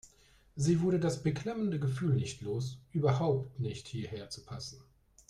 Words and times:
Sie 0.55 0.81
wurde 0.81 0.99
das 0.99 1.21
beklemmende 1.21 1.79
Gefühl 1.79 2.15
nicht 2.15 2.41
los, 2.41 2.79
überhaupt 2.91 3.59
nicht 3.59 3.87
hierher 3.87 4.31
zu 4.31 4.43
passen. 4.43 4.81